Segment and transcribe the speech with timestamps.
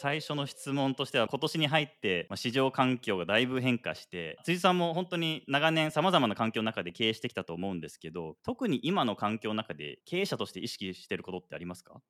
[0.00, 12.00] 最初の質問としては今年に入ってまあ市場環境がだいぶ変化して辻さんも本当に長年さまざまな環境の中で経営してきたと思うんですけど特に今の環境の中で経営者として意識してることってありますか？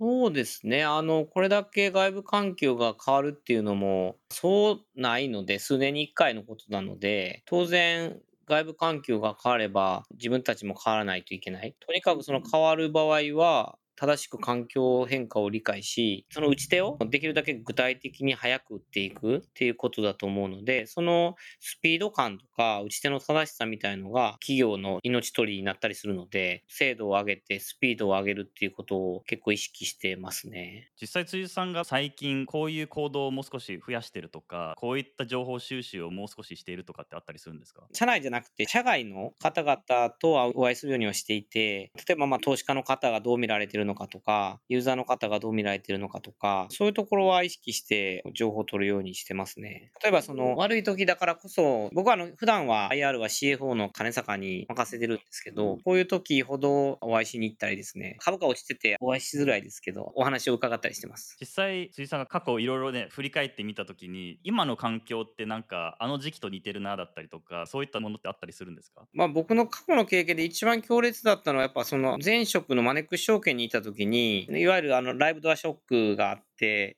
[0.00, 0.82] そうですね。
[0.84, 11.76] あの、これだけ外部環境が変わるっていうのも、そうないので、数年に1回のことなので、当然、外部環境が変われば、自分たちも変わらないといけない。
[11.80, 30.90] とにかくその変わる場合は、正しく環境変化を理解し、その打ち手をできるだけ具体的に早く打っていくっていうことだと思うので、そのスピード感とか打ち手の正しさみたいのが企業の命取りになったりするので、精度を上げてスピードを上げるっていうことを結構意識してますね。
[30.98, 37.82] 実際辻さんが最近こういう行動をもう少し増やしてるとかこういった情報収集をもう少ししているとかってあったりするんですか？
[37.92, 49.92] 社内じゃなくて、社外の方々とはお会いするようにはしていて、例えばまあ投資家の方がどう見られてるのかとか、ユーザーの方がどう見られてるのかとか、そういうところは意識して情報を取るようにしてますね。
[50.02, 61.36] 例えばその悪い時だからこそ、僕はあの普段は IR は CFO の金坂に任せてるんですけど、こういう時ほどお会いしに行ったりですね、株価落ちててお会いしづらいですけど、お話を伺ったりしてます。
[61.40, 69.02] 実際辻さんが過去いろいろね振り返ってみた時に今の環境ってなんかあの時期と似てるなだったりとかそういったものってあったりするんですか？
[69.12, 76.44] まあ僕の過去の経験で一番強烈だったのはやっぱその前職のマネックス証券にいた時に、いわゆるあのライブドアショックがあっ、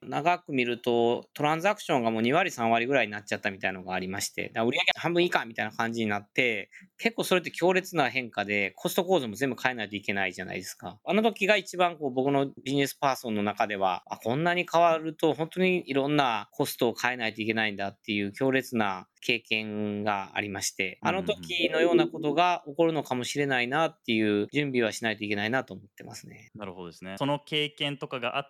[0.03, 10.99] 長く見るとトランザクションがもう2割3割ぐらいになっちゃったみたいなのがありまして、だから売上半分以下みたいな感じになって、結構それって強烈な変化でコスト構造も全部変えないといけないじゃないですか。
[11.05, 26.51] あの時が一番こう僕のビジネスパーソンの中では、あ、こんなに変わると本当にいろんなコストを変えないといけないんだっていう強烈な経験がありまして、あの時のようなことが起こるのかもしれないなっていう準備はしないといけないなと思ってますね。
[26.55, 28.45] なるほどですねその経験とかがあっ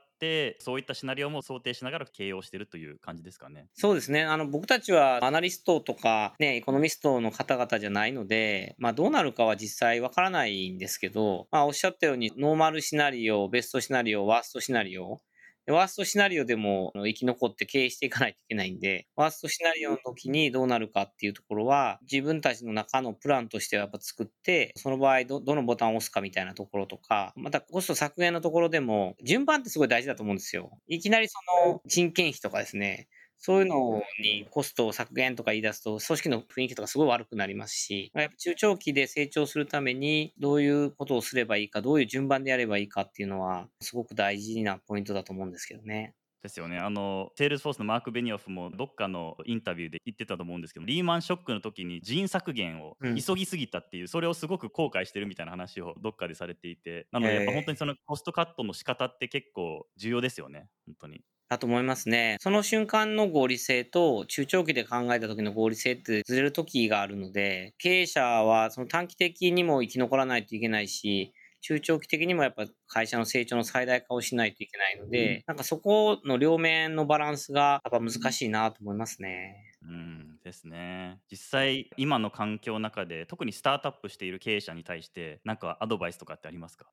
[0.59, 4.25] そういったシナリオも想定しながら経営をしてるという感じですかねそうですね。
[4.25, 15.21] あの、僕たちはアナリストとか、ね、エコノミストの方々じゃないので、まあ、どうなるかは実際わからないんですけど、まあ、おっしゃったように、ノーマルシナリオ、ベストシナリオ、ワーストシナリオ、
[15.69, 30.79] ワーストシナリオでも生き残って経営していかないといけないんで、ワーストシナリオの時にどうなるかっていうところは、自分たちの中のプランとしてはやっぱ作って、その場合ど、どのボタンを押すかみたいなところとか、またコスト削減のところでも、順番ってすごい大事だと思うんですよ。
[30.89, 31.35] いきなりそ
[31.69, 33.09] の人件費とかですね、
[33.45, 46.15] そういうのにコストを削減とか言い出すと、組織の雰囲気とかすごい悪くなりますし、やっぱ中長期で成長するために、どういうことをすればいいか、どういう順番でやればいいかっていうのは、すごく大事なポイントだと思うんですけどね。
[46.43, 46.79] ですよね。
[46.79, 53.27] あの Salesforce のマーク・ベニオフもどっかのインタビューで言ってたと思うんですけどリーマンショックの時に人員削減をうん。
[53.27, 61.25] 急ぎすぎたっていう、それをすごく後悔してるみたいな話をどっかでされていてなのでやっぱえー本当にそのコストカットの仕方って結構重要ですよね本当に。
[61.49, 62.37] だと思いますね。
[62.41, 79.57] その瞬間の合理性と中長期で考えた時の合理性ってずれる時があるので、経営者はその短期的にも生き残らないといけないし、中長期的にもやっぱ会社の成長の最大化をしないといけないので、なんかそこの両面のバランスがやっぱ難しいなと思いますね。
[79.83, 81.21] うんですね。
[81.31, 86.87] 実際今の環境の中で特にスタートアップしている経営者に対して何かアドバイスとかってありますか？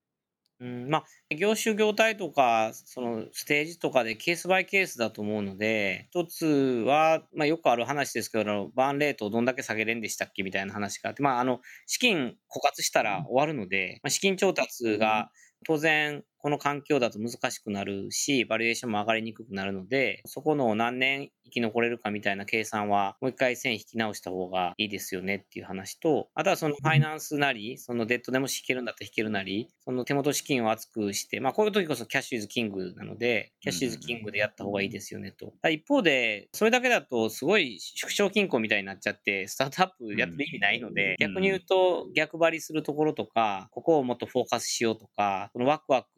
[0.62, 15.32] うん、まあ、業種業態とか、そのステージとかでケースバイケースだと思うので、一つは、まあよくある話ですけど、バーンレートをどんだけ下げれんでしたっけみたいな話があって、まああの、資金枯渇したら終わるので、まあ、資金調達が
[15.66, 35.54] 当然この環境だと難しくなるし、バリエーションも上がりにくくなるので、そこの何年生き残れるかみたいな計算は、もう一回線引き直した方がいいですよねっていう話と、あとはそのファイナンスなり、そのデッドでも引けるんだったら引けるなり、その手元資金を厚くして、まあこういう時こそキャッシュイズキングなので、キャッシュイズキングでやった方がいいですよねと。
[35.70, 46.10] 一方で、それだけだとすごい縮小金庫みたいになっちゃって、スタートアップやってる意味ないので、逆に言うと逆張りするところとか、ここをもっとフォーカスしようとか、このワクワク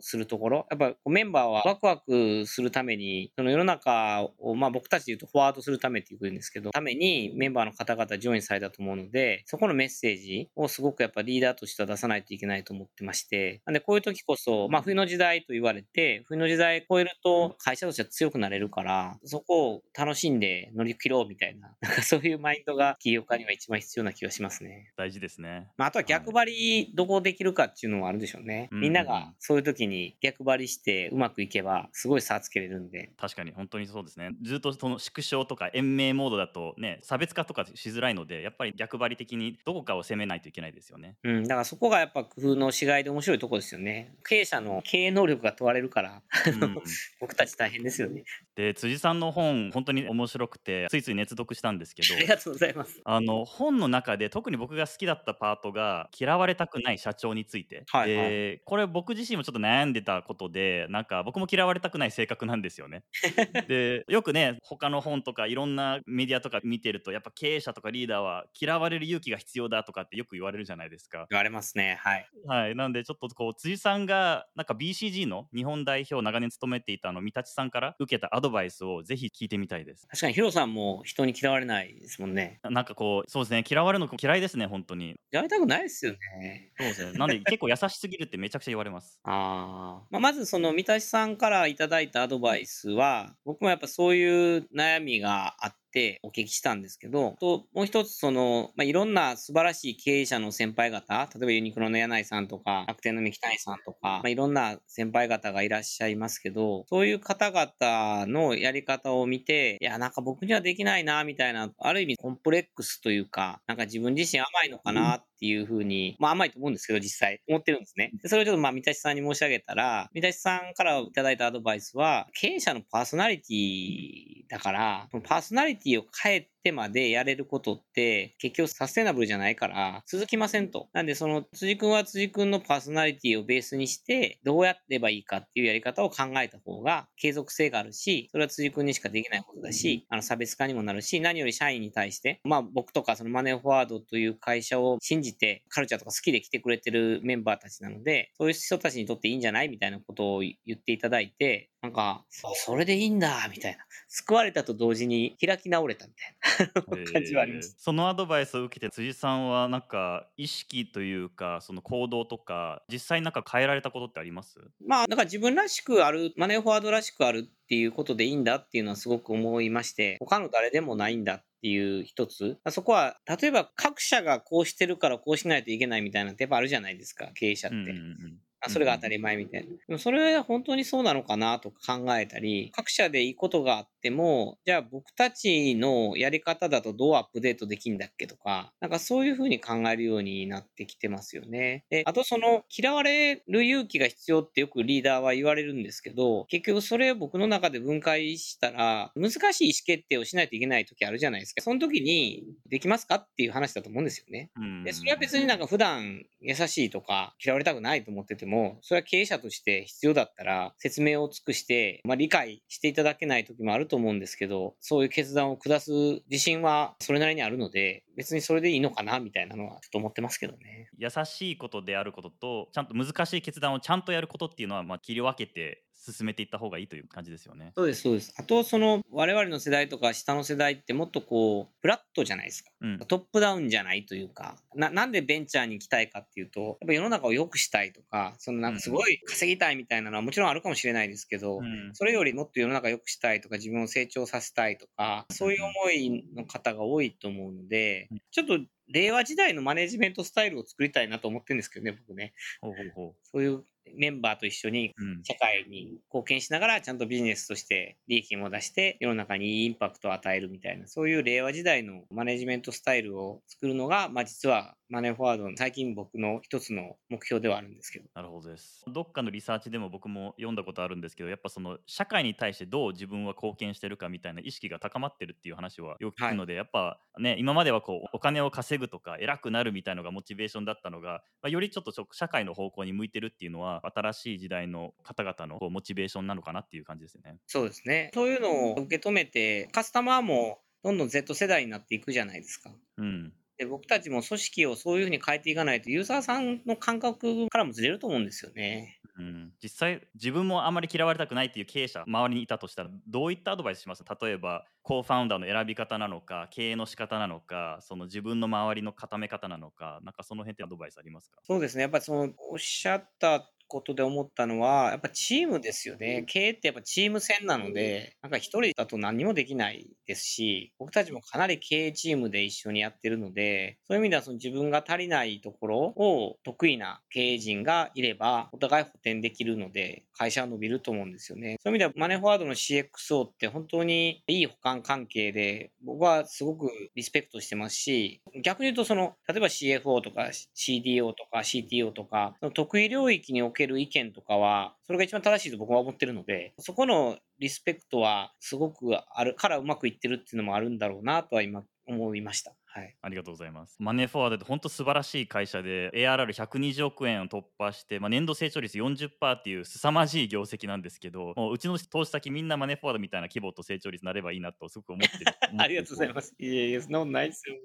[0.00, 24.92] するところ、やっぱメンバーはワクワクするために、その世の中を、まあ僕たちで言うとフォワードするためって言うんですけど、ためにメンバーの方々ジョインされたと思うので、そこのメッセージをすごくやっぱリーダーとしては出さないといけないと思ってまして、なんでこういう時こそ、まあ冬の時代と言われて、冬の時代超えると会社としては強くなれるから、そこを楽しんで乗り切ろうみたいな、 なんかそういうマインドが起業家には一番必要な気がしますね。
[24.96, 28.68] 大事ですねまあ、あとは逆張りどこできるかっていうのはあるでしょうね。
[28.72, 33.12] うんみんながば、そういう時に逆張りしてうまくいけば、すごい差つけれるんで。
[33.16, 34.30] 確かに本当にそうですね。
[34.42, 41.16] ずっとその縮小とか延命モードだとね、差別化とかしづらいので、やっぱり逆張り的にどこかを攻めないといけないですよね。
[41.24, 44.14] うん、だからそこがやっぱ工夫のしがいで面白いところですよね。
[44.26, 46.78] 経営者の経営能力が問われるから、うん
[47.20, 48.24] 僕たち大変ですよね。
[48.54, 53.00] で辻さんの本本当に面白くてついつい熱読したんですけどありがとうございます。
[53.04, 63.02] あの本の中で特に僕が好きだったパートが嫌われたくない社長について、はいはいでこれ僕自身もちょっと悩んでたことでなんか僕も嫌われたくない性格なんですよね。
[63.68, 71.26] でよくね他の本とかいろんなメディアとか見てるとやっぱ経営者とかリーダーは嫌われる勇気が必要だとかってよく言われるじゃないですか。
[71.30, 71.98] 言われますね。
[72.00, 72.26] はい。
[72.46, 80.06] はい、なんでちょっとこう辻さんがなんか BCG の日本代表を長年務めていたあの三立さんから受けたアドバイスをぜひ聞いてみたいです。
[80.06, 82.60] 確かにヒロさんも人に嫌われないですもんね。
[82.62, 85.16] なんかこうそうですね嫌われるの嫌いですね本当に。
[85.30, 86.72] やりたくないですよね。
[86.78, 87.18] そうですね。
[87.18, 89.07] なんで結構優しすぎるってめちゃくちゃ言われます。
[89.24, 90.12] あー。
[90.12, 118.10] まあ、まずその三田さんからいただいたアドバイスは僕もやっぱそういう悩みがあっってお聞きしたんですけどともう一つその、まあ、いろんな素晴らしい経営者の先輩方例えばユニクロの柳井さんとか楽天の三木谷さんとか、まあ、いろんな先輩方がいらっしゃいますけどそういう方々のやり方を見ていやなんか僕にはできないなみたいなある意味コンプレックスというかなんか自分自身甘いのかなっていうふうに、まあ甘いと思うんですけど実際思ってるんですね。
[118.20, 130.88] でそれをちょっとまあ三田さんに申し上げたら三田さんからいただいたアドバイスは経営者のパーソナリティだからパーソナリティを変えてまでやれることって結局サステナブルじゃないから続きませんと。
[130.92, 153.78] なんでその辻君は辻君のパーソナリティをベースにしてどうやればいいかっていうやり方を考えた方が継続性があるし、それは辻君にしかできないことだし、あの差別化にもなるし、何より社員に対して、まあ僕とかそのマネーフォワードという会社を信じてカルチャーとか好きで来てくれてるメンバーたちなので、そういう人たちにとっていいんじゃないみたいなことを言っていただいて、なんか、そそれでいいんだみたいな。
[154.08, 156.57] 救われたと同時に開き直れたみたいな
[157.12, 157.76] 感じはあります。
[157.76, 164.58] えーそのアドバイスを受けて辻さんはなんか意識というかその行動とか実際なんか変えられたことってあります？
[164.84, 172.58] まあ、だから自分らしくある、マネーフォワードらしくあるっていうことでいいんだっていうのはすごく思いまして、他の誰でもないんだっていう一つ。
[172.70, 177.76] そこは、例えば各社がこうしてるからこうしないといけないみたいなってやっぱあるじゃないですか、経営者って。
[177.76, 177.92] うんうんう
[178.28, 179.68] んあそれが当たり前みたいな。
[179.68, 191.84] でもそれは本当にそうなのかなとか考えたり、各社でいいことがあっても、じゃあ僕たちのやり方だとどうアップデートできんだっけとか、なんかそういうふうに考えるようになってきてますよね。
[191.90, 201.62] で、あとその嫌われる勇気が必要ってよくリーダーは言われるんですけど、結局それを僕の中で分解したら、難しい意思決定をしないといけない時あるじゃないですか。
[201.62, 204.50] その時に、できますかっていう話だと思うんですよね。
[204.56, 215.90] うんでそれは別になんか普段優しいとか嫌われたくないと思ってても、それは経営者として必要だったら説明を尽くして、まあ、理解していただけない時もあると思うんですけど、そういう決断を下す
[216.30, 220.90] 自信はそれなりにあるので、別にそれでいいのかなみたいなのはちょっと思ってますけどね。
[220.98, 227.72] 優しいことであることとちゃんと難しい決断をちゃんとやることっていうのはまあ切り分けて進めていった方がいいという感じですよね。
[227.76, 228.32] そうです、そうです。
[228.36, 232.70] あと、その我々の世代とか下の世代ってもっとこう、フラットじゃないですか。
[232.80, 248.58] うんトップダウンじゃないというか、ななんでベンチャーに行きたいかっていうと、やっぱ世の中を良くしたいとか、そのなんかすごい稼ぎたいみたいなのはもちろんあるかもしれないですけど、うんそれよりもっと世の中良くしたいとか、自分を成長させたいとか、そういう思いの方が多いと思うのでうん、ちょっと
[248.88, 252.32] 令和時代のマネジメントスタイルを作りたいなと思ってるんですけどね、僕ね。
[252.60, 253.64] ほうほうほそういう
[253.96, 268.84] メンバーと一緒に社会に貢献しながらちゃんとビジネスとして利益も出して世の中にいいインパクトを与えるみたいなそういう令和時代のマネジメントスタイルを作るのが、まあ、実はマネーフォワードの最近僕の一つの目標ではあるんですけどなるほどです。
[268.86, 287.38] どっかのリサーチでも僕も読んだことあるんですけどやっぱその社会に対してどう自分は貢献してるかみたいな意識が高まってるっていう話はよく聞くので、やっぱね今まではこうお金を稼ぐとか偉くなるみたいのがモチベーションだったのが、まあ、よりちょっと社会の方向に向いてるっていうのは新しい時代の方々のこうモチベーションなのかなっていう感じですよね。
[287.46, 292.70] そうですねそういうのを受け止めてカスタマーもどんどん Z 世代になっていくじゃないですか。
[292.96, 299.00] うんで僕たちも組織をそういうふうに変えていかないとユーザーさんの感覚からもずれると思うんですよね。
[299.18, 304.04] うん、実際自分もあまり嫌われたくないっていう経営者周りにいたとしたらどういったアドバイスします？
[304.22, 311.40] 例えばコーファウンダーの選び方なのか経営の仕方なのかその自分の周りの固め方なのかなんかその辺ってアドバイスありますか？
[311.42, 311.82] そうですね。
[311.82, 316.24] やっぱりそのおっしゃったことで思ったのは、やっぱチームですよね。
[316.26, 331.56] 経営ってやっぱチーム戦なので、なんか一人だと何にもできないでですし、僕たちもかなり経営チームで一緒にやってるので、そういう意味ではその自分が足りないところを得意な経営陣がいれば、お互い補填できるので、会社は伸びると思うんですよね。
[331.62, 352.54] そういう意味ではマネーフォワードの CXO って本当にいい補完関係で、僕はすごくリスペクトしてますし、逆に言うとその、例えば CFO とか CDO とか CTO とか、その得意領域におけける意見とかは、それが一番正しいと僕は思ってるので、そこのリスペクトはすごくあるからうまくいってるっていうのもあるんだろうなとは今思いました。
[352.70, 353.76] はい、ありがとうございます。
[353.80, 366.34] マネーフォワードって本当素晴らしい会社で ARR120 億円を突破して、まあ、年度成長率40%っていう凄まじい業績なんですけどもううちの投資先みんなマネーフォワードみたいな規模と成長率になればいいなとすごく思ってる ありがとうございます。
[366.38, 367.56] いやいや、そんなことないですよ。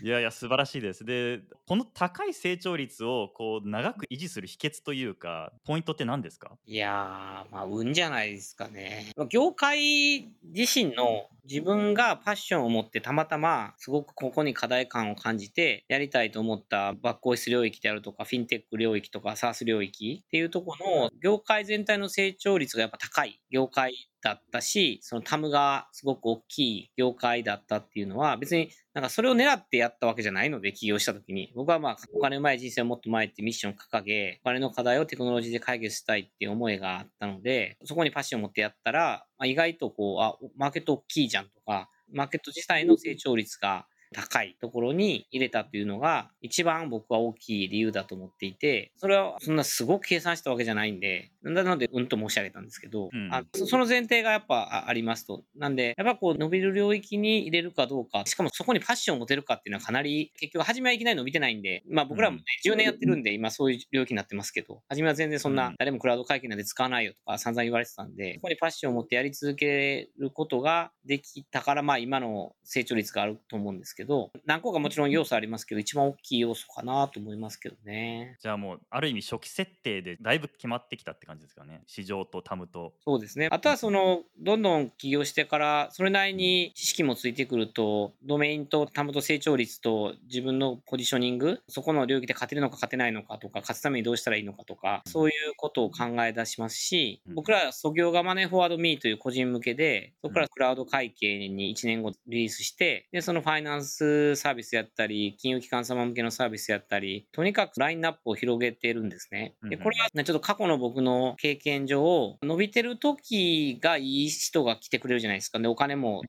[0.00, 1.04] いやいや素晴らしいです。
[1.04, 6.56] でこの高い成長率をこう長く維持する秘訣というかポイントって何ですか？
[6.64, 9.12] いやまあ運じゃないですかね。
[9.30, 31.52] 業界自身の自分がパッションを持ってたまたますごくこここに課題感を感じてやりたいと思ったバックオフィス領域であるとかフィンテック領域とか SARS 領域っていうところの業界全体の成長率がやっぱ高い業界だったし、そのタムがすごく大きい業界だったっていうのは、別になんかそれを狙ってやったわけじゃないので、起業した時に。
[31.54, 55.44] 僕はまあ、お金うまい人生をもっと前ってミッション掲げ、お金の課題をテクノロジーで解決したいっていう思いがあったので、そこにパッションを持ってやったら、まあ、意外とこう、あ、マーケット大きいじゃんとか、マーケット自体の成長率が高いところに入れたというのが一番僕は大きい理由だと思っていて、それはそんなすごく計算したわけじゃないんで、なのでうんと申し上げたんですけど、うん、あその前提がやっぱありますと。
[55.56, 73.97] なんで、やっぱこう伸びる領域に入れるかどうか、しかもそこにパッションを持てるかっていうのはかなり、結局初めはいきなり伸びてないんで、まあ僕らもね、10年やってるんで今そういう領域になってますけど、初めは全然そんな誰もクラウド会計なんて使わないよとか散々言われてたんで、そこにパッションを持ってやり続けることができたから、まあ今の成長率があると思うんですけど、
[74.44, 78.36] 何個かもちろん要素ありますけど、一番大きい要素かなと思いますけどね。
[78.40, 81.82] じゃあもう、ある意味初期設定でだいぶ決まってきたって感じですかね。
[81.86, 82.94] 市場とタムと。
[83.04, 83.48] そうですね。
[83.50, 109.56] あとはその、どんどん起業してから、それなりに知識もついてくると、ドメインとタムと成長率と自分のポジショニング、そこの領域で勝てるのか勝てないのかとか、勝つためにどうしたらいいのかとか、そういうことを考え出しますし、僕ら、創業がマネーフォワードミーという個人向けで、そこからクラウド会計に1年後リリースして、で、そのファイナンスサービスやったり、金融機関様向けのサービスやったり、とにかくラインナップを広げてるんですね。
[109.68, 115.58] で、これは、ね、ちょっと過去の僕の経験上、伸びてる時がいい人が来てくれるじゃないですか。
[115.58, 116.22] で、お金も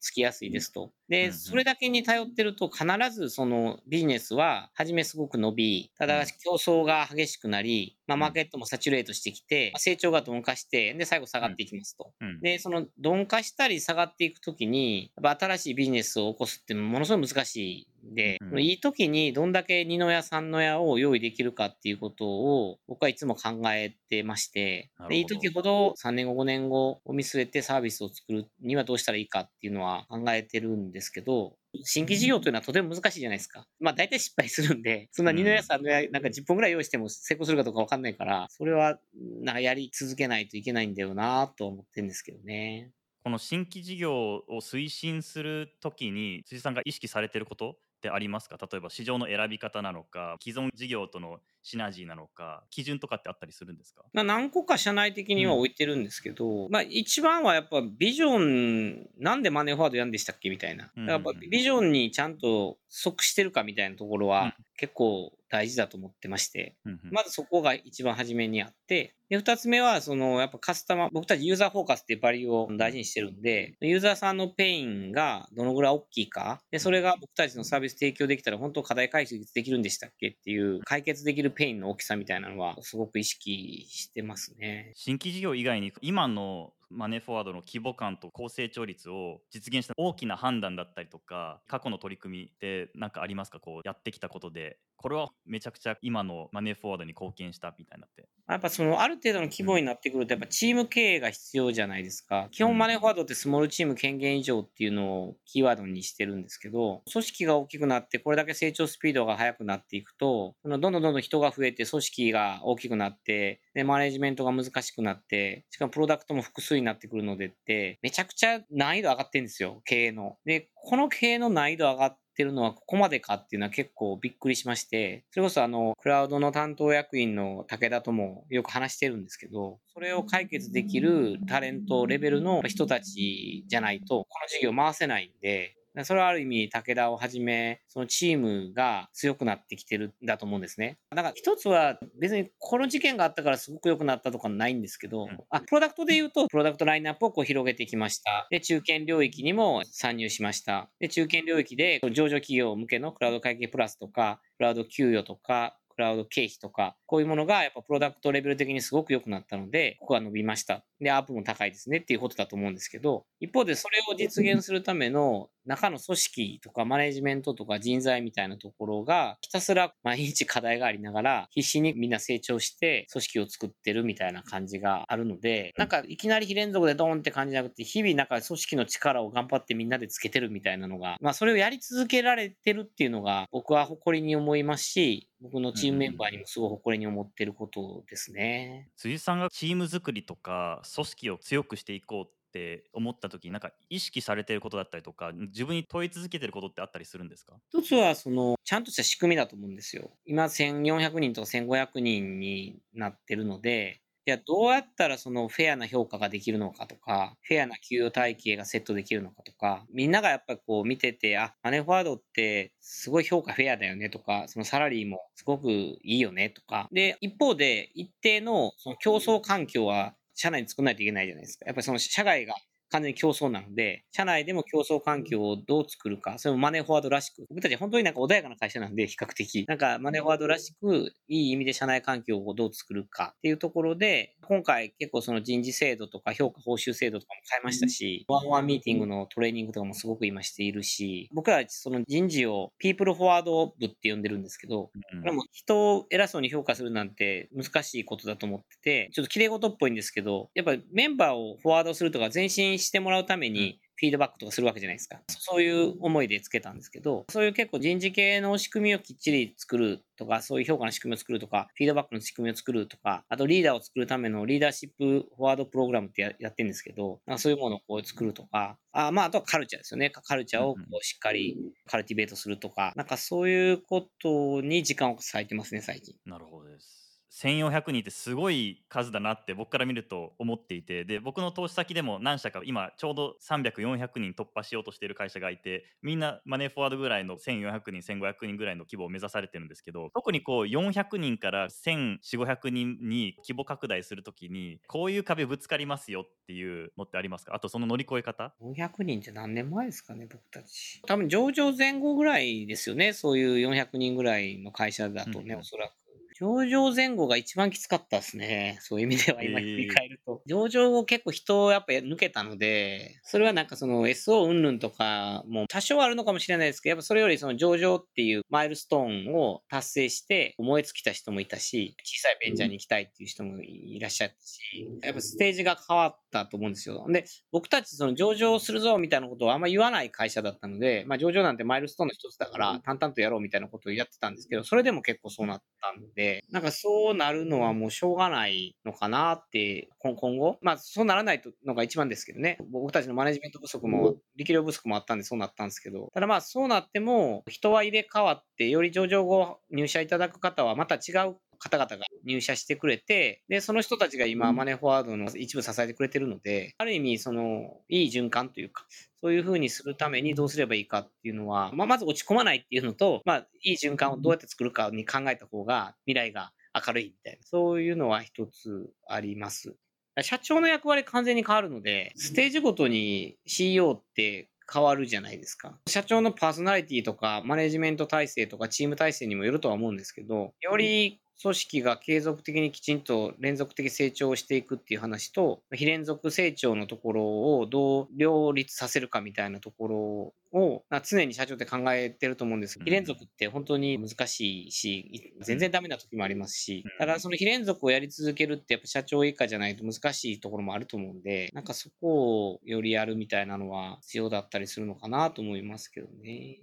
[0.00, 0.92] つきやすいですと。
[1.08, 12.14] で、それだけに頼ってると必ずそのビジネスは初めすごく伸び、ただ競争が激しくなり、まあ、マーケットもサチュレートしてきて、成長が鈍化して、で、最後下がっていきますと。
[12.40, 33.66] で、その鈍化したり下がっていくときに、やっぱ新しいビジネスを起こすってものすごい難しいで、うん、いい時にどんだけ二の矢三の矢を用意できるかっていうことを僕はいつも考えてまして、でいい時ほど3年後5年後を見据えてサービスを作るにはどうしたらいいかっていうのは考えてるんですけど、新規事業というのはとても難しいじゃないですか。
[33.80, 38.98] まあ大体失敗するんで、そんな二の矢三の矢なんか10本ぐらい用意しても成功するかどうかわかんないから、それは
[39.42, 42.90] なんかやり続けないといけないんだよなと思ってるんですけどね。
[43.24, 48.58] この新規事業を推進するときに辻さんが意識されてることってありますか？
[48.60, 84.92] 例えば市場の選び方なのか既存事業とのシナジーなのか基準とかってあったりするんですか、まあ、何個か社内的には置いてるんですけど、うん、まあ、一番はやっぱビジョンなんでマネーフォワードやんでしたっけみたいな、やっぱビジョンにちゃんと即してるかみたいなところは結構大事だと思ってまして、うんまずそこが一番初めにあって、で、二つ目は、その、やっぱカスタマー、僕たちユーザーフォーカスっていうバリューを大事にしてるんで、ユーザーさんの pain がどのぐらい大きいか、で、それが僕たちのサービス提供できたら本当課題解決できるんでしたっけっていう解決できる pain の大きさみたいなのはすごく意識してますね。
[84.94, 93.60] 新規事業以外に今のマネーフォワードの規模感と高成長率を実現した大きな判断だったりとか過去の取り組みって何かありますか？
[93.60, 94.78] こうやってきたことで。
[94.96, 98.26] これはめちゃくちゃ今のマネーフォワードに貢献したみたいになって。
[98.48, 102.48] やっぱそのある程度の規模になってくるとやっぱチーム経営が必要じゃないですか。
[102.52, 120.36] 基本マネーフォワードってスモールチーム権限以上っていうのをキーワードにしてるんですけど組織が大きくなってこれだけ成長スピードが速くなっていくとどんどんどんどん人が増えて組織が大きくなってでマネジメントが難しくなってしかもプロダクトも複数にになってくるのでってめちゃくちゃ難易度上がってるんですよ経営の。
[120.44, 140.98] でこの経営の難易度上がってるのはここまでかっていうのは結構びっくりしまして、それこそあの、クラウドの担当役員の武田ともよく話してるんですけど、それを解決できるタレントレベルの人たちじゃないと、この事業回せないんで、それはある意味、武田をはじめ、そのチームが強くなってきてるんだと思うんですね。
[141.10, 148.46] だから一つは別にこの事件があったからすごく良くなったとかないんですけど、あ、プロダクトで言うと、プロダクトラインナップをこう広げてきました。
[148.50, 150.90] で、中堅領域にも参入しました。
[150.98, 160.84] で、中堅領域で上場企業向けのクラウド会計プラスとか、クラウド給与とか、クラウド経費とか、こういうものがやっぱプロダクトレベル的にすごく良くなったので、ここが伸びました。
[161.00, 188.90] で、アップも高いですねっていうことだと思うんですけど、一方でそれを実現するための中の組織とかマネジメントとか人材みたいなところが、ひたすら毎日課題がありながら、必死にみんな成長して組織を作ってるみたいな感じがあるので、なんかいきなり非連続でドーンって感じじゃなくて、日々なんか組織の力を頑張ってみんなでつけてるみたいなのが、まあそれをやり続けられてるっていうのが僕は誇りに思いますし、僕のチームメンバーにもすごい誇りに思ってることですね。
[188.96, 197.54] 辻さんがチーム作りとか組織を強くしていこうって思った時なんか意識されてることだったりとか自分に問い続けてることってあったりするんですか？
[197.68, 200.10] 一つはそのちゃんとした仕組みだと思うんですよ。
[200.24, 216.88] 今1400人とか1500人になってるのでじゃあどうやったらそのフェアな評価ができるのかとか、フェアな給与体系がセットできるのかとか、みんながやっぱりこう見てて、あ、マネフォワードってすごい評価フェアだよねとか、そのサラリーもすごくいいよねとか。
[216.90, 221.66] で、一方で一定のその競争環境は社内に作らないといけないじゃないですか。
[221.66, 222.54] やっぱりその社外が
[222.94, 229.64] 完全に競争なので、社内でも競争環境をどう作るか、それもマネーフォワードらしく、僕たち本当になんか穏やかな会社なんで、比較的。
[229.66, 244.92] なんかマネーフォワードらしく、いい意味で社内環境をどう作るかっていうところで、今回結構その人事制度とか評価報酬制度とかも変えましたし、ワンワンミーティングのトレーニングとかもすごく今しているし、僕らその人事をピープルフォワード部って呼んでるんですけど、こ
[245.24, 255.20] れも人を偉そうに評価するなんて難しいことだと思ってて、ちょっと綺麗事っぽいんですけど、やっぱりメンバーをフォワードするとか前進してもらうために、フィードバックとかするわけじゃないですか。
[255.28, 270.10] そういう思いでつけたんですけど、そういう結構人事系の仕組みをきっちり作るとか、そういう評価の仕組みを作るとか、フィードバックの仕組みを作るとか、あとリーダーを作るためのリーダーシップフォワードプログラムってややってるんですけど、そういうものをこう作るとか、あまあ、あとはカルチャーですよね。
[270.10, 276.16] カルチャーをこうしっかりカルティベートするとか、なんかそういうことに時間を割いてますね、最近。
[276.26, 277.03] なるほどです。
[277.34, 297.54] 1400人ってすごい数だなって僕から見ると思っていてで僕の投資先でも何社か今ちょうど300400人突破しようとしている会社がいてみんなマネーフォワードぐらいの1400人1500人ぐらいの規模を目指されてるんですけど特にこう400人から1400500人に規模拡大するときにこういう壁ぶつかりますよっていうのってありますか？
[297.56, 301.02] あとその乗り越え方？400人って何年前ですかね僕たち。
[301.06, 306.03] 多分上場前後ぐらいですよねそういう400人ぐらいの会社だとね、うん、おそらく
[306.36, 308.78] 上場前後が一番きつかったですね。
[308.80, 310.42] そういう意味では今振り返ると。
[310.44, 324.60] えー、上場後結構人をやっぱ抜けたので、それはなんかその SO 云々とかも多少あるのかもしれないですけど、やっぱそれよりその上場っていうマイルストーンを達成して燃え尽きた人もいたし、小さいベンチャーに行きたいっていう人もいらっしゃったし、
[325.04, 327.06] やっぱステージが変わったと思うんですよ。
[327.08, 358.86] で、僕たちその上場するぞみたいなことをあんま言わない会社だったので、まあ上場なんてマイルストーンの一つだから淡々とやろうみたいなことをやってたんですけど、それでも結構そうなったんで、なんかそうなるのはもうしょうがないのかなって、今後、まあそうならないのが一番ですけどね、僕たちのマネジメント不足も、力量不足もあったんでそうなったんですけど、ただまあそうなっても、人は入れ替わって、より上場後入社いただく方はまた違う方々が入社してくれて、で、その人たちが今、マネーフォワードの一部支えてくれてるので、ある意味、その、いい循環というか、
[359.22, 369.76] そういうふうにするためにどうすればいいかっていうのは、まあ、まず落ち込まないっていうのと、まあ、いい循環をどうやって作るかに考えた方が、未来が明るいみたいな、そういうのは一つあります。
[370.22, 375.78] 社長の役割完全に変わるので、ステージごとに CEO って変わるじゃないですか。
[375.88, 406.58] 社長のパーソナリティとか、マネジメント体制とか、チーム体制にもよるとは思うんですけど、より組織が継続的にきちんと連続的成長をしていくっていう話と、非連続成長のところをどう両立させるかみたいなところを常に社長って考えてると思うんです非連続って本当に難しいし、全然ダメな時もありますし、ただその非連続をやり続けるってやっぱ社長以下じゃないと難しいところもあると思うんで、なんかそこをよりやるみたいなのは必要だったりするのかなと思いますけどね。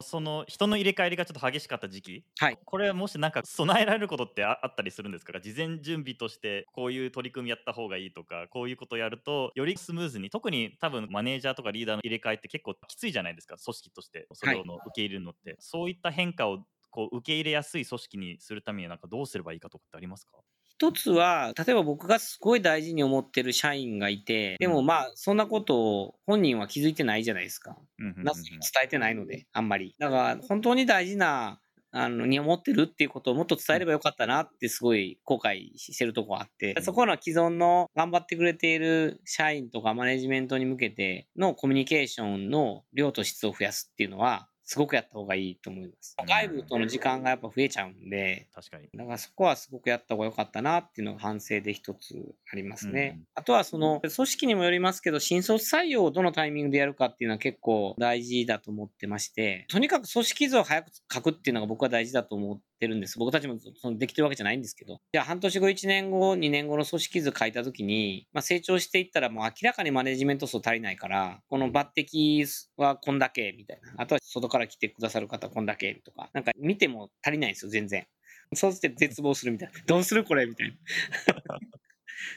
[0.00, 5.38] その人の入れ替えりがちょっと激しかった時期、はい、これはもしなんか備えられることってあったりするんですか？
[5.40, 13.56] 事前準備としてこういう取り組みやった方がいいとか、こういうことやるとよりスムーズに、特に多分マネージャーとかリーダーの入れ替えって結構きついじゃないないですか？
[13.62, 20.38] 組織としてそれをの受け入れるのって、はい、そういった変化をこう受け入れやすい組織にするためにはなんかどうすればいいかとかってありますか？
[20.78, 27.78] 一つは、例えば僕がすごい大事に思ってる社員がいて、でもまあ、そんなことを本人は気づいてないじゃないですか。
[27.98, 28.44] な伝
[28.84, 29.94] えてないので、あんまり。
[29.98, 31.62] だから、本当に大事な
[31.98, 46.16] あの、に思ってるっていうことをもっと伝えればよかったなってすごい後悔してるとこあって、そこの既存の頑張ってくれている社員とかマネジメントに向けてのコミュニケーションの量と質を増やすっていうのは、すごくやった方がいいと思います。
[46.26, 48.88] 外部との時間がやっぱ増えちゃうんで、確かに。
[48.92, 53.14] だからそこはすごくやった方が良かったなっていうのが反省で一つありますね。
[53.16, 63.18] うん、あとはその、組織にもよりますけど、新卒採用をどのタイミングでやるかっていうのは結構大事だと思ってまして、とにかく組織図を早く書くっていうのが僕は大事だと思っててるんです。
[63.18, 65.00] 僕たちもそのできてるわけじゃないんですけど。
[65.12, 74.02] じゃあ半年後、1年後、2年後の組織図書いた時に、まあ、成長していったらもう明らかにマネジメント層足りないから、この抜擢はこんだけみたいな。
[74.02, 78.06] あとは外から来てくださる方方こんだけとか、なんか見ても足りないんですよ、全然。
[78.54, 79.74] そうして絶望するみたいな。
[79.86, 80.76] どうするこれみたいな。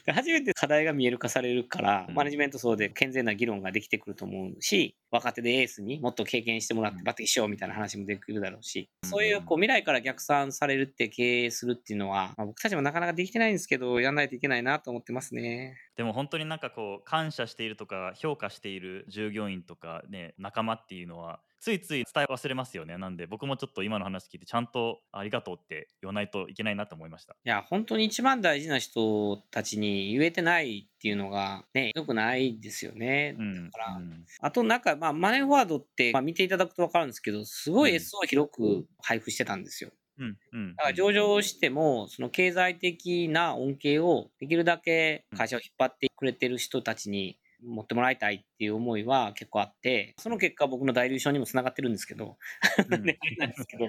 [0.08, 15.78] 初めて課題が見える化されるから、マネジメント層で健全な議論ができてくると思うし、若手でエースにもっと経験してもらってバティしようみたいな話もできるだろうし、そういうこう未来から逆算されるって経営するっていうのは、まあ、僕たちもなかなかできてないんですけど、やんないといけないなと思ってますね。
[15.96, 22.98] でも本当になんかこう、感謝しているとか、評価している従業員とかね、仲間っていうのは、ついつい伝え忘れますよね。
[22.98, 27.36] なんで僕もちょっと今の話聞いてちゃんとありがとうって言わないといけないなと思いました。
[27.44, 33.36] いや、本当に一番大事な人たちに言えてないっていうのがね、よくないですよね。
[33.38, 39.92] だから、うん、あとなんか、まあ、マネーフォワードって、まあ、見ていただくと分かるんですけど、すごい S を広く配布してたんですよ。
[40.20, 52.38] うんうん、だから上場しても、その経済的な恩恵をできるだけ会社を引っ張ってくれてる人たちに持ってもらいたいっていう思いは結構あって、その結果僕の大流症にもつながってるんですけど、
[52.78, 53.18] うん、 なんで
[53.56, 53.88] すけど、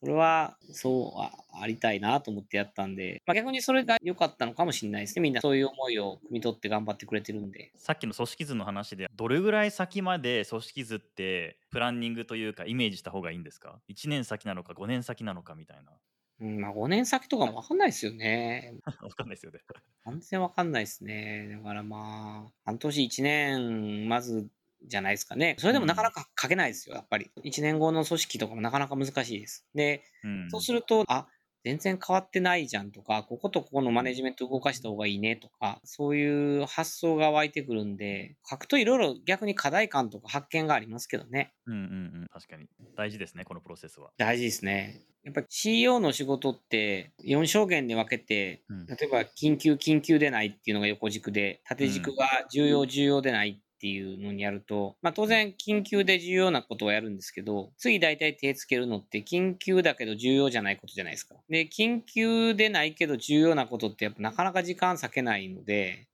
[0.00, 5.22] それはそうありたいなと思ってやったんで、まあ、逆にそれが良かったのかもしれないですね。
[5.22, 7.72] みんなそういう思いを汲み取って頑張ってくれてるんで。
[7.76, 15.92] さっきの組織図の話で、どれぐらい先まで組織図ってプランニングというかイメージした方がいいんですか ?1 年先なのか5年先なのかみたいな。
[16.40, 18.74] うん、まあ5年先とかもわかんないですよね。
[19.02, 19.60] わかんないですよね。
[20.04, 21.48] 完全わかんないですね。
[21.50, 24.48] だからまあ、半年1年、まず、
[24.86, 25.56] じゃないですかね。
[25.58, 27.30] それでもなかなか書けないですよ、やっぱり。
[27.42, 29.66] 1年後の組織とかもなかなか難しいです。
[29.74, 31.26] で、うん、そうすると、あ、
[31.64, 41.54] 全然変わってないじゃんとか、こことここのマネジメント動かした方がいいねとか、そういう発想が湧いてくるんで、書くといろいろ逆に課題感とか発見がありますけどね。
[41.66, 41.84] うんうんう
[42.24, 42.68] ん、確かに。
[42.96, 44.10] 大事ですね、このプロセスは。
[44.18, 45.00] 大事ですね。
[45.24, 61.34] やっぱり CEO の仕事って4証言で分けて、例えば緊急、緊急でないっていうのが横軸で、縦軸が重要、重要でないっていうのにやると、まあ当然緊急で重要なことはやるんですけど、次大体手つけるのって緊急だけど重要じゃないことじゃないですか。
[61.48, 66.08] で、緊急でないけど重要なことってやっぱなかなか時間割けないので、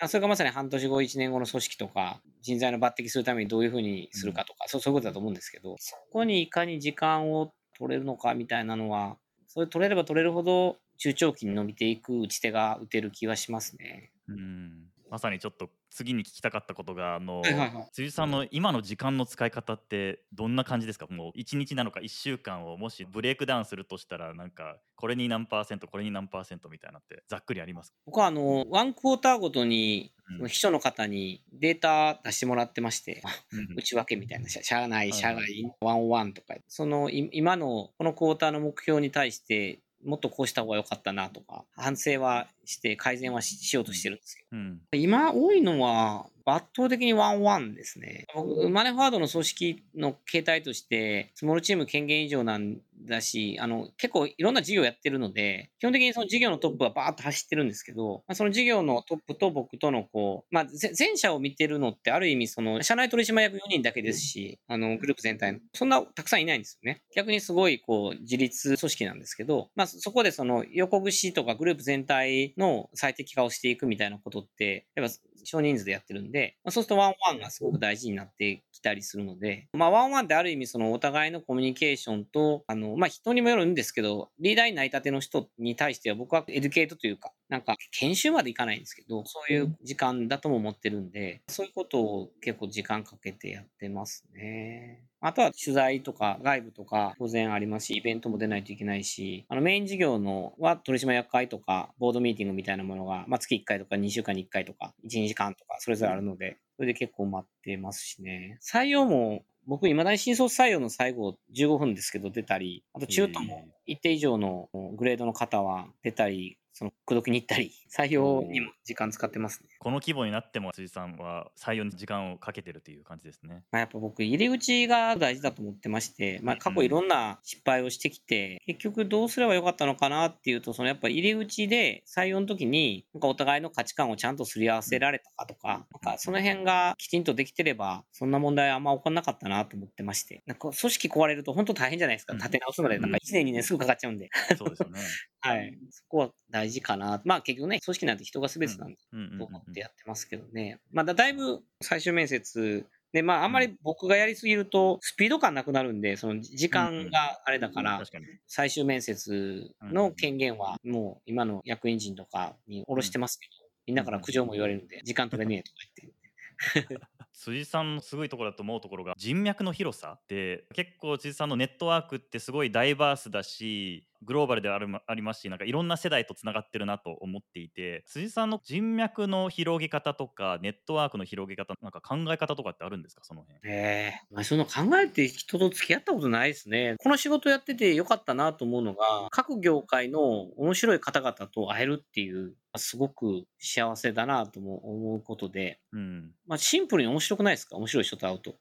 [0.00, 14.10] うん、それがまさに半年後、1年後の組織とか、人材の抜擢するためにどういうふうにするかとか、うん、そうそういうことだと思うんですけど、そこにいかに時間を取れるのかみたいなのは、それ取れれば取れるほど中長期に伸びていく打ち手が打てる気はしますね。
[14.28, 21.06] うんまさにちょっと次に聞きたかったことがあの、はいはいはい、辻さんの今の時間の使い方ってどんな感じですか？
[21.10, 30.14] もう1日なのか1週間をもし break down するとしたらなんかこれに何パーセントこれに何パーセントみたいなってざっくりあります僕はあの one quarter ごとに
[30.46, 33.22] 秘書の方にデータ出してもらってまして、
[33.52, 48.26] うん、 内訳みたいな、社内、社外、 one on one とか、その今のこのクォーターの目標に対してもっとこうした方が良かったなとか、反省はして改善はしようとしてるんですけど、うん、今多いのは圧倒的に one on one ですね。
[48.70, 60.66] マネーフォワードの組織の形態として、スモールチーム権限以上なんだし、あの、結構いろんな事業やってるので、基本的にその事業のトップはバーッと走ってるんですけど、まあ、その事業のトップと僕とのこう、まあ、
[60.98, 67.02] 前者を見てるのってある意味その、社内取締役4人だけですし、あの、グループ全体の、そんなたくさんいないんですよね。
[67.14, 95.02] 逆にすごいこう、自立組織なんですけど、まあ、そこでその横串とかグループ全体の最適化をしていくみたいなことって、やっぱ少人数でやってるんで、まあ、そうすると one on one がすごく大事になってきたりするので、まあ、 one on one ってある意味そのお互いのコミュニケーションと、あの、まあ、人にもよるんですけど、リーダーになりたての人に対しては僕は educate というか、なんか研修までいかないんですけど、そういう時間だとも思ってるんで、そういうことを結構時間かけてやってますね。
[95.20, 108.58] あとは取材とか外部とか当然ありますし、イベントも出ないといけないし、あのメイン事業のは取締役会とか board meeting みたいなものが、まあ、月1回とか2週間に1回とか1、2時間とかそれぞれあるので、それで結構埋まってますしね。
[108.62, 119.68] 採用も僕、いまだに新卒採用の最後15分ですけど出たり、あと中途も一定以上のグレードの方は出たり、その口説きに行ったり、 採用にも時間使ってますね。
[119.78, 123.64] この規模になっても辻さんは採用に時間をかけてるという感じですね。
[123.70, 142.34] まあ、やっぱ僕、入り口が大事だと思ってまして、まあ、過去いろんな失敗をしてきて、結局どうすればよかったのかなっていうと、そのやっぱ入り口で採用の時に、なんかお互いの価値観をちゃんとすり合わせられたかとか、なんかその辺がきちんとできてれば、そんな問題はあんま起こらなかったなと思ってまして、なんか組織壊れると本当大変じゃないですか。
[142.34, 144.28] うん立て直すまでなんか1年2年すぐかかっちゃうんで。
[144.58, 145.00] そうですよね。
[145.40, 145.78] はい。
[145.90, 147.22] そこは大事かな。
[147.24, 150.80] まあ結局ね、組織なんて人が全てなんで、うんうんうんと思ってやってますけどね。
[150.92, 158.02] まあだだいぶ最終面接で、まああんまり僕がやりすぎるとスピード感なくなるんで、その時間があれだから。
[158.46, 163.52] 最終面接の権限はもう今の役員陣とかに下ろしてますけど、
[163.86, 166.22] みんなから苦情も言われるんで、時間取れねえとか言って。
[167.32, 183.60] 辻さんのすごいところだと思うところが人脈の広さで結構辻さんのネットワークってすごいダイバースだしグローバルであるありますしなんかいろんな世代とつながってるなと思っていて辻さんの人脈の広げ方とかネットワークの広げ方なんか考え方とかってあるんですかその辺？
[183.64, 186.96] ええまあ、その考えて人と付き合ったことないですね。
[186.98, 190.20] この仕事やっててよかったなと思うのが、各業界の
[190.56, 196.34] 面白い方々と会えるっていう、すごく幸せだなとも思うことで、うん。
[196.46, 197.76] まあ、シンプルに面白くないですか？
[197.76, 198.56] 面白い人と会うと。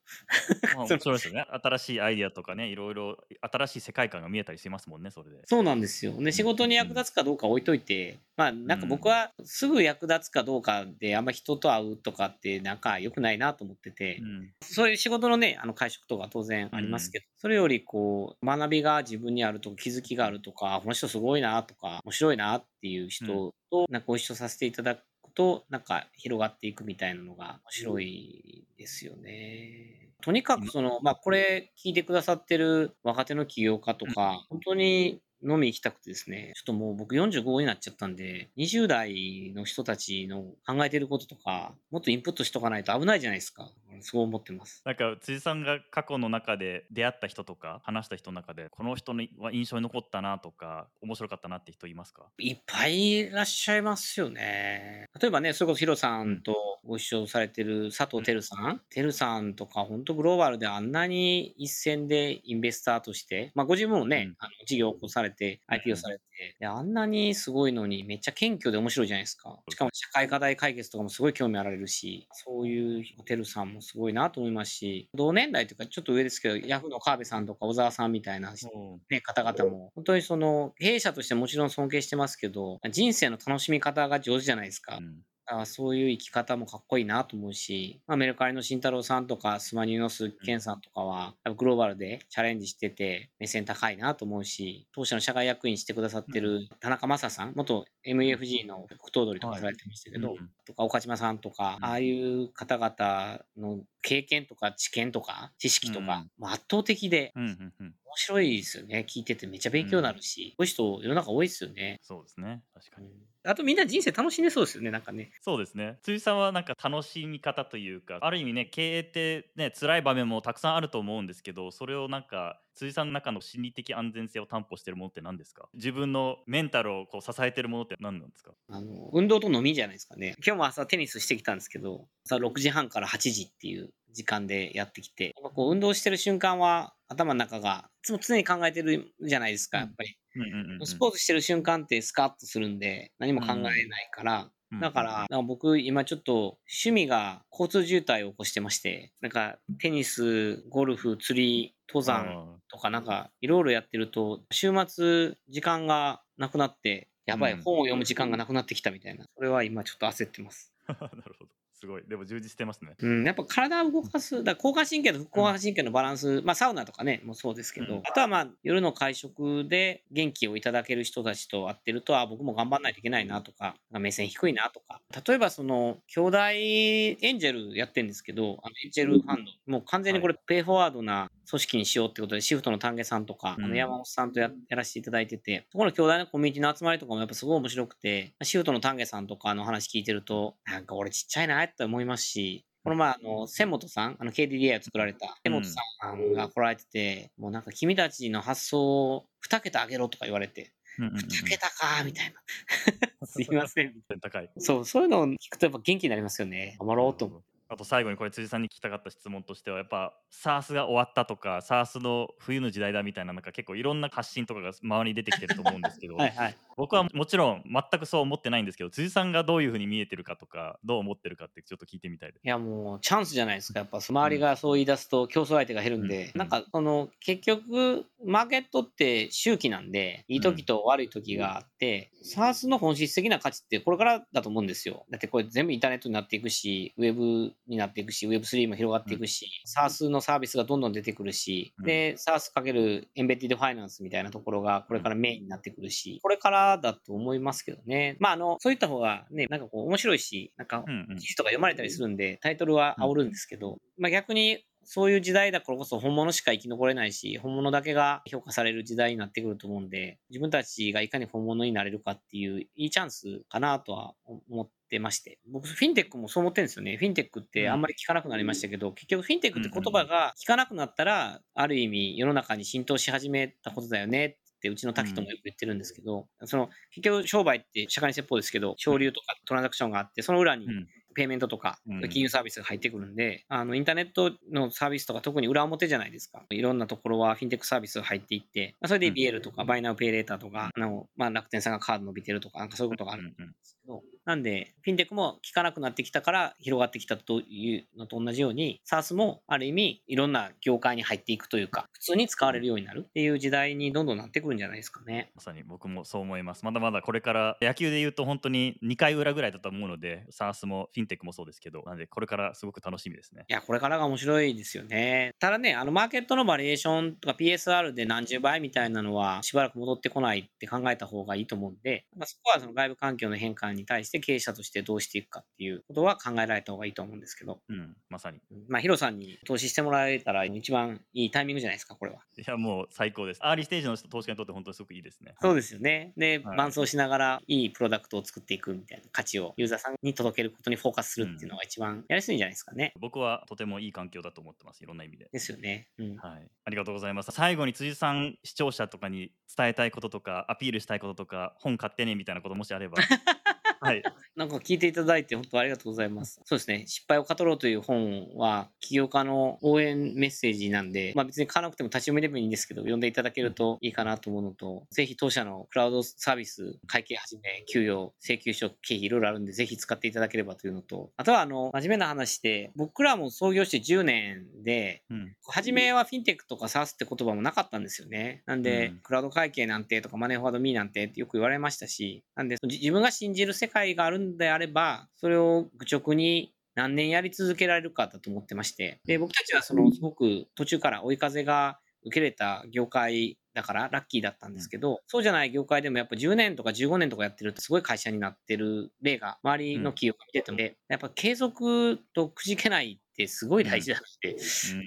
[0.74, 1.46] まあ、 そのそうですよね。
[1.50, 5.48] 新しいアイディアとかねいろいろ新しい世界観が見えたりしますもんねそれで。
[5.48, 6.14] そうなんですよ。
[6.22, 14.54] で、仕事に役立つかどうか置いといて、まあ、なんか僕はすぐ役立つかどうかで、あんま人と会うとかって、なんか良くないなと思ってて、うん。
[14.64, 25.04] そういう仕事のね、あの会食とか当然ありますけど、それよりこう、学びが自分にあるとか、気づきがあるとか、この人すごいなとか、面白いなっていう人と、なんかご一緒させていただく
[25.36, 30.14] と、なんか広がっていくみたいなのが面白いですよね。
[30.22, 43.70] とにかくその、まあこれ聞いてくださってる若手の起業家とか、本当に飲み行きたくてですね、ちょっともう僕45になっちゃったんで、20代の人たちの考えてることとか、もっとインプットしとかないと危ないじゃないですか。
[44.04, 44.82] そう思ってます。
[44.84, 52.26] なんか辻さんが過去の中で出会った人とか話した人の中でこの人のは印象に残ったなとか面白かったなって人いますか？
[52.40, 55.06] いっぱいいらっしゃいますよね。
[55.22, 58.82] 例えばね、それこそヒロさんとご一緒されてる佐藤輝さん。
[58.90, 65.31] 輝さんとか、本当グローバルであんなに一線でインベスターとして、まあご自分もね、うんあの事業を起こされて、
[65.70, 69.64] うん IP をされて、であんなにすごいのにめっちゃ謙虚で面白いじゃないですか。
[69.70, 78.70] しかも社会課題解決とかもすごい興味あられるし、そういう輝さんもすごいなと思いますし、同年代というかちょっと上ですけど、ヤフーの川辺さんとか小沢さんみたいな人
[79.10, 84.98] ね、方々も、本当にその、経営者としてもちろん尊敬してますけど、人生の楽しみ方が上手じゃないですか。
[84.98, 100.50] うんだからそういう生き方もかっこいいなと思うし、まあ、メルカリの慎太郎さんとか、スマニューの鈴木健さんとかは、グローバルでチャレンジしてて、目線高いなと思うし、当社の社外役員してくださってる田中正さん、元 MUFG の副頭取とかされてましたけど、うん。
[100.66, 101.86] とか岡島さんとか、うん。
[101.86, 109.06] ああいう方々の経験とか知見とか知識とか、もう圧倒的で面白いですよね。
[109.10, 112.00] 聞いててめっちゃ勉強になるし、こういう人世の中多いですよね。
[112.04, 113.10] そうですね確かに
[113.44, 115.32] あとみんな人生楽しんでそうですよね、なんかね。
[115.42, 125.70] そうですね辻さんはなんか楽しみ方というかある意味ね経営ってね辛い場面もたくさんあると思うんですけどそれをなんか辻さんの中の心理的安全性を担保してるものって何ですか？
[125.74, 128.54] 自分のメンタルをこう支えてるものって何なんですか？
[128.70, 130.36] あの、運動と飲みじゃないですかね。
[130.46, 140.18] 今日も朝テニスしてきたんですけど、朝6時半から8時っていう時間でやってきて、やっぱこう運動してる瞬間は頭の中が、いつも常に考えてるじゃないですか、やっぱり。
[140.36, 140.86] うんうんうんうん。
[140.86, 159.26] スポーツしてる瞬間ってスカッとするんで、何も考えないから、だから、か僕今ちょっと趣味が交通渋滞を起こしてまして、なんかテニス、ゴルフ、釣り、登山とかなんかいろいろやってると、週末時間がなくなって、やばい、うん本を読む時間がなくなってきたみたいな。
[159.36, 160.74] それは今ちょっと焦ってます。
[160.88, 162.04] なるほどすごい。
[162.08, 162.94] でも充実してますね。
[163.00, 168.02] うん、やっぱ体を動かす、だ交感神経と副交感神経のバランス、まあサウナとかね、もうそうですけど、うん。
[168.06, 183.70] あとはまあ夜の会食で元気をいただける人たちと会ってると、あ、僕も頑張んないといけないなとか、目線低いなとか、例えばその、兄弟エンジェルやってるんですけど、あのエンジェルファンド、もう完全にこれペイフォワードな組織にしようってことで、シフトの丹下さんとか、あうん。
[183.72, 195.80] の山本さんとややらせていただいてて、そこの兄弟のコミュニティの集まりとかもやっぱすごい面白くて、シフトの丹下さんとかの話聞いてると、なんか俺ちっちゃいなって思いますし、この前、あの、千本さん、あの、KDDI を作られた、千本さ
[196.16, 202.42] んが来られてて、もうなんか君たちの発想を2桁上げろとか言われて、うんうんうん2桁かみたいな。
[203.26, 203.94] すいません。
[204.20, 206.76] 高いそう、そういうのを聞くとやっぱ元気になりますよね。
[206.80, 207.44] 頑張ろうと思う。
[207.72, 216.58] あと最後にこれ辻さんに聞きたかった質問としてはやっぱ SARS が終わったとか SARS の冬の時代だみたいななんか結構いろんな発信とかが周りに出てきてると思うんですけどはいはい。
[216.76, 222.42] 僕はもちろん全くそう思ってないんですけど辻さんがどういうふうに見えてるかとかどう思ってるかってちょっと聞いてみたいです。
[222.44, 223.80] いやもうチャンスじゃないですか。
[223.80, 235.06] やっぱ周りがそう言い出すと競争相手が減るんで、うんなんかその結局マーケットって周期なんで、いい時と悪い時があって、SARS の本質的な価値ってこれからだと思うんですよ。
[235.10, 241.86] だってこれ全部インターネットになっていくし、ウェブになっていくし、Web3 も広がっていくし、SARS のサービスがどんどん出てくるし、うん。
[241.86, 248.18] で、SARS かけるエンベッティドファイナンスみたいなところがこれからメインになってくるし、これからだと思いますけどね。
[248.20, 250.84] まああの、そういった方がね、なんかこう面白いし、なんか
[251.20, 264.16] 記事とか読まれたりするんで、タイトルは煽るんですけど、まあ逆にそういう時代だからこそ本物しか生き残れないし、本物だけが評価される時代になってくると思うんで、自分たちがいかに本物になれるかっていういいチャンスかなとは
[264.50, 265.40] 思ってまして。
[265.50, 266.98] 僕、フィンテックもそう思ってるんですよね。
[266.98, 282.10] フィンテックってあんまり聞かなくなりましたけど、結局フィンテックって言葉が聞かなくなったら、ある意味世の中に浸透し始めたことだよねってうちの滝ともよく言ってるんですけど、その結局商売って社会に説法ですけど、省流とかトランザクションがあって、その裏にうんペイメントとかうん。
[282.10, 286.44] 金融サービスが入ってくるんで、あのインターネットのサービスとか特に裏表じゃないですか。
[286.50, 289.14] いろんなところはフィンテックサービスが入っていって、まあそれでうん。
[289.14, 293.24] BL とかバイナウペイレーターとか、あのまあ、楽天さんがカード伸びてるとか、なんかそういうことがある。
[293.24, 293.48] んうんうん。
[293.52, 293.78] です
[294.26, 305.32] なんで、フィンテックも効かなくなってきたから広がってきたというのと同じように、SARS もある意味いろんな業界に入っていくというか、普通に使われるようになるっていう時代にどんどんなってくるんじゃないですかね。
[305.36, 306.64] まさに僕もそう思います。
[306.64, 313.46] まだまだこれから野球で言うと本当に2回裏ぐらいだと思うので、SARS もフィンテックもそうですけど、なんでこれからすごく楽しみですね。
[313.50, 315.34] いや、これからが面白いですよね。
[315.40, 328.40] ただね、あの、マーケットのバリエーションとか PSR で何十倍みたいなのは、しばらく戻ってこないって考えた方がいいと思うんで、まあ、そこはその外部環境の変化に対して経営者としてどうしていくかっていうことは考えられた方がいいと思うんですけど、うん、まさに。
[328.68, 332.20] まあ、ヒロさんに投資してもらえたら一番いいタイミングじゃないですか、これは。
[332.38, 333.40] いや、もう最高です。
[333.44, 335.34] アーリーステージの投資家にとって本当にすごくいいですね。
[335.42, 336.14] そうですよね。
[336.18, 342.94] で、はい伴走しながらいいプロダクトを作っていくみたいな価値をユーザーさんに届けることにフォーカスするっていうのが一番やりやすいんじゃないですかね。
[343.00, 344.84] 僕はとてもいい環境だと思ってます。
[344.84, 345.30] いろんな意味で。
[345.32, 345.88] ですよね。
[345.98, 346.18] うん。
[346.18, 347.32] はい、ありがとうございます。
[347.32, 352.98] 最後に辻さん、視聴者とかに伝えたいこととか、アピールしたいこととか、本買ってねみたいなこともしあれば。
[353.82, 354.04] はい、
[354.38, 356.40] なんか聞いていただいて本当ありがとうございます。
[356.46, 356.86] そうですね。
[356.86, 378.44] 失敗を語ろうという本は起業家の応援メッセージなんで、まあ別に買わなくても立ち読みでもいいんですけど、読んでいただけるといいかなと思うのと、ぜひ当社のクラウドサービス、会計はじめ、給与、請求書、経費いろいろあるんで、ぜひ使っていただければというのと、あとはあの、真面目な話で、僕らも創業して10年で、うん、初めはフィンテックとか SaaS って言葉もなかったんですよね。
[378.46, 404.36] なんで、うんクラウド会計なんてとかマネーフォワードミーなんてってよく言われましたし、なんでじ自分が信じる世界があるんであれば、それを愚直に何年やり続けられるかだと思ってまして、で、僕たちはそのすごく途中から追い風が受けれた業界だからラッキーだったんですけど、そうじゃない業界でもやっぱ10年とか15年とかやってるとすごい会社になってる例が周りの企業が見てたので、やっぱ継続とくじけないってすごい大事だなって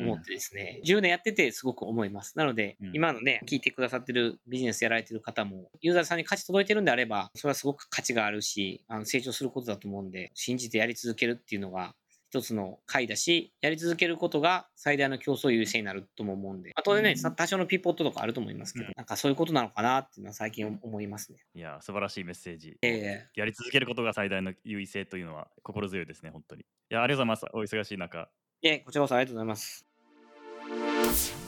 [0.00, 0.08] うん。
[0.08, 2.36] 思ってですね、10年やっててすごく思います。
[2.38, 2.90] なので、うん。
[2.94, 11.94] 今のね、聞いてくださってるビジネスやられてる方も、ユーザーさんに価値届いてるんであれば、それはすごく価値があるし、あの成長することだと思うんで、信じてやり続けるっていうのが、
[12.34, 21.38] 一つの回だし、やり続けることが最大の競争優勢になるとも思うんで、あとでね、うん多少のピポットとかあると思いますけど、うんなんかそういうことなのかなっていうのは最近思いますね。
[21.54, 22.76] いや、素晴らしいメッセージ。
[22.82, 26.62] えやり続けることが最大の優位性というのは心強いですね、本当に。
[26.62, 27.76] いや、ありがとうございます。
[27.76, 28.28] お忙しい中。
[28.62, 31.43] えいえ、こちらこそありがとうございます。